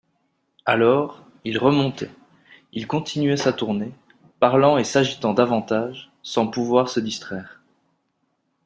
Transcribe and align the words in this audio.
Alors, 0.65 1.27
il 1.43 1.59
remontait, 1.59 2.09
il 2.73 2.87
continuait 2.87 3.37
sa 3.37 3.53
tournée, 3.53 3.91
parlant 4.39 4.79
et 4.79 4.83
s'agitant 4.83 5.35
davantage, 5.35 6.09
sans 6.23 6.47
pouvoir 6.47 6.89
se 6.89 6.99
distraire. 6.99 7.61